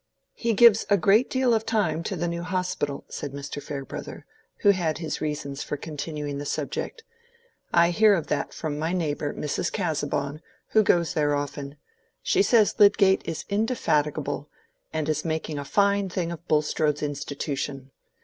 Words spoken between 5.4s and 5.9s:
for